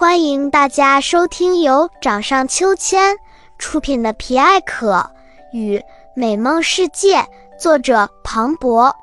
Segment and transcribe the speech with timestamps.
[0.00, 3.18] 欢迎大家收听由掌上秋千
[3.58, 5.10] 出品的《皮艾可
[5.52, 5.78] 与
[6.14, 7.18] 美梦世界》，
[7.58, 8.96] 作者庞博。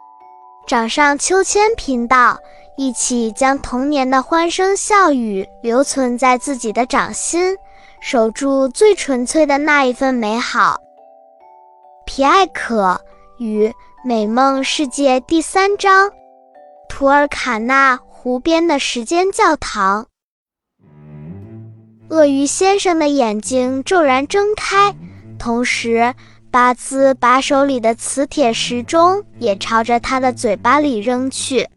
[0.65, 2.39] 掌上秋千频道
[2.77, 7.55] 一起将童年的欢声笑语留存在自己的掌心，
[8.01, 10.77] 守住最纯粹的那一份美好。
[12.05, 12.99] 《皮艾可
[13.37, 13.71] 与
[14.03, 16.11] 美梦世界》第三章：
[16.89, 20.07] 图尔卡纳湖边的时间教堂。
[22.09, 24.95] 鳄鱼先生的眼睛骤然睁开，
[25.37, 26.13] 同时。
[26.49, 31.67] 巴兹把手里的磁铁时钟也朝着他的嘴巴里扔去。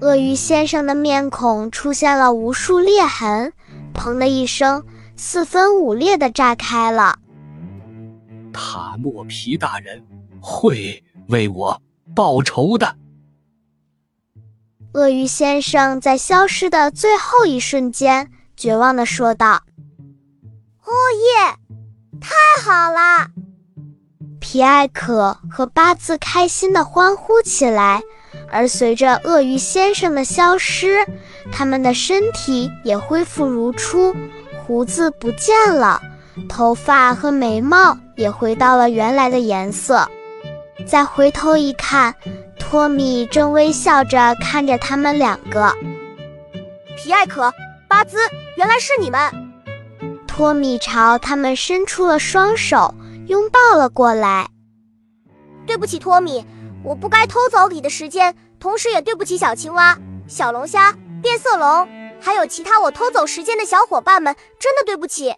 [0.00, 3.52] 鳄鱼先生的面孔出现了无数裂痕，
[3.94, 4.84] 砰的一声，
[5.16, 7.18] 四分五裂的炸开了。
[8.52, 10.04] 塔莫皮大人
[10.38, 11.80] 会为我
[12.14, 12.94] 报仇的。
[14.94, 19.62] 鳄鱼先生在消失的最后一瞬间，绝望的说道。
[20.84, 21.56] 哦耶！
[22.20, 23.28] 太好了！
[24.38, 28.02] 皮艾可和巴兹开心的欢呼起来，
[28.50, 31.06] 而随着鳄鱼先生的消失，
[31.50, 34.14] 他们的身体也恢复如初，
[34.58, 36.02] 胡子不见了，
[36.50, 40.06] 头发和眉毛也回到了原来的颜色。
[40.86, 42.14] 再回头一看，
[42.72, 45.70] 托米正微笑着看着他们两个。
[46.96, 47.52] 皮艾可、
[47.86, 48.16] 巴兹，
[48.56, 49.30] 原来是你们！
[50.26, 52.94] 托米朝他们伸出了双手，
[53.26, 54.48] 拥抱了过来。
[55.66, 56.46] 对不起，托米，
[56.82, 61.86] 我不该偷走你的时间，同时也对不起小青蛙、小龙虾、变色龙，
[62.22, 65.34] 还有其他我偷走时间的小伙伴们，真的对不起。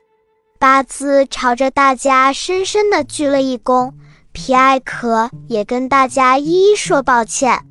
[0.60, 3.90] 巴兹朝着大家深深的鞠了一躬，
[4.34, 7.64] 皮艾可也跟大家一一说抱歉。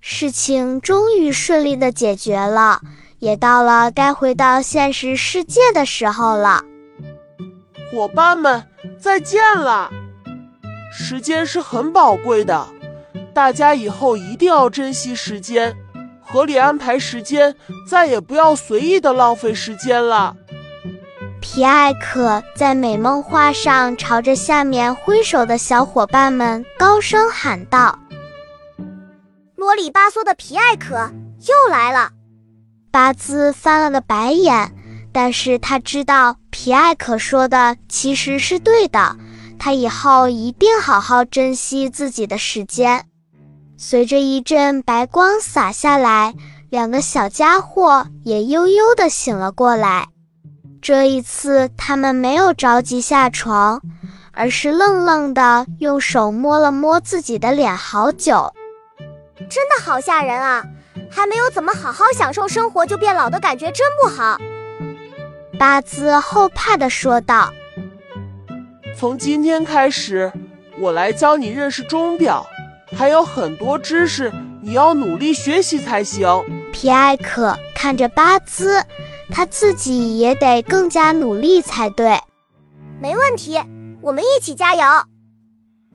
[0.00, 2.80] 事情终于顺利的解决了。
[3.18, 6.62] 也到了该回到现实世界的时候了，
[7.90, 8.64] 伙伴们，
[8.96, 9.90] 再见了！
[10.92, 12.68] 时间是很宝贵的，
[13.34, 15.74] 大家以后一定要珍惜时间，
[16.20, 17.56] 合理安排时间，
[17.88, 20.36] 再也不要随意的浪费时间了。
[21.40, 27.98] 皮艾可在美梦画上朝着下面挥手的小伙伴们高声喊道
[29.56, 31.10] ：“啰里吧嗦的皮艾可
[31.46, 32.10] 又来了。”
[32.90, 34.72] 巴兹翻了个白眼，
[35.12, 39.16] 但是他知道皮艾可说的其实是对的，
[39.58, 43.04] 他以后一定好好珍惜自己的时间。
[43.76, 46.34] 随着一阵白光洒下来，
[46.68, 50.08] 两个小家伙也悠悠地醒了过来。
[50.88, 53.82] 这一次，他们没有着急下床，
[54.32, 58.54] 而是愣愣地用手摸了摸自己的脸，好久。
[59.50, 60.64] 真的好吓人啊！
[61.10, 64.38] 还没有怎么好好享受生活就变老的感觉真不好，
[65.58, 67.52] 巴兹后怕的说道。
[68.96, 70.32] 从今天开始，
[70.80, 72.46] 我来教你认识钟表，
[72.96, 74.32] 还有很多知识，
[74.62, 76.26] 你要努力学习才行。
[76.72, 78.82] 皮埃克看着巴兹，
[79.30, 82.18] 他自己也得更加努力才对。
[83.00, 83.58] 没问题，
[84.00, 84.82] 我们一起加油。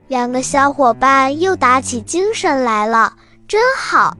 [0.07, 3.13] 两个小伙伴又打起精神来了，
[3.47, 4.15] 真好。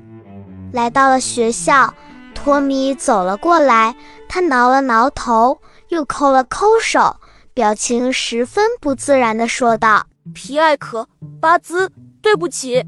[0.72, 1.94] 来到了学校，
[2.34, 3.96] 托米走了过来，
[4.28, 5.60] 他挠了挠头，
[5.90, 7.18] 又抠了抠手，
[7.54, 11.08] 表情十分不自然地说道：“皮艾可、
[11.40, 11.92] 巴兹，
[12.22, 12.84] 对不起，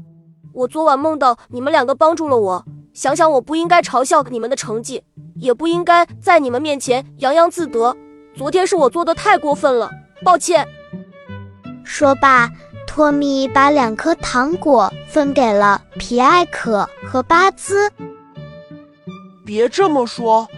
[0.52, 2.64] 我昨晚梦到你们两个帮助了我。
[2.96, 5.02] 想想我不应该嘲笑你们的成绩，
[5.34, 7.94] 也不应该在你们面前洋洋自得。
[8.34, 9.90] 昨天是我做的太过分了，
[10.24, 10.66] 抱歉。”
[11.84, 12.50] 说罢。
[12.86, 17.92] 托米把两颗糖果分给了皮埃可和巴兹。
[19.44, 20.48] 别这么说，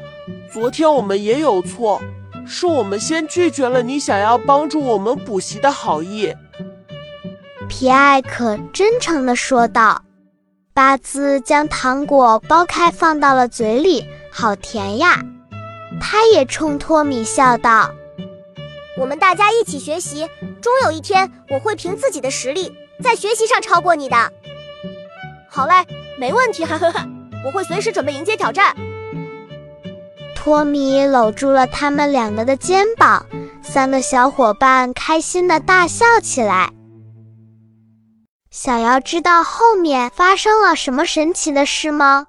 [0.52, 2.00] 昨天我们也有错，
[2.46, 6.32] 是我们先拒绝了你想要帮助我们补习的好意。
[7.68, 10.00] 皮埃可真诚地说道。
[10.78, 15.20] 巴兹将糖果剥开放到了嘴里，好甜呀！
[16.00, 17.90] 他也冲托米笑道。
[18.96, 20.28] 我们大家一起学习，
[20.62, 22.72] 终有一天我会凭自己的实力
[23.02, 24.16] 在学习上超过你的。
[25.50, 25.84] 好嘞，
[26.16, 27.04] 没问题，哈哈哈！
[27.44, 28.72] 我会随时准备迎接挑战。
[30.36, 33.26] 托米搂住了他们两个的肩膀，
[33.64, 36.70] 三个小伙伴开心的大笑起来。
[38.50, 42.26] 想要知道后面发生了什么神奇的事吗？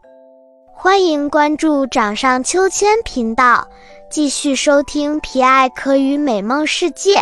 [0.74, 3.70] 欢迎关注掌上秋千频道。
[4.12, 7.20] 继续收听《皮艾可与美梦世界》。